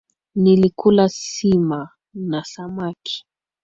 [0.35, 3.25] Nilikula sima na samaki